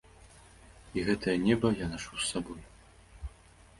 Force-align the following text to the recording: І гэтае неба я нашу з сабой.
І 0.99 1.03
гэтае 1.11 1.35
неба 1.47 1.67
я 1.83 1.91
нашу 1.93 2.11
з 2.23 2.27
сабой. 2.31 2.61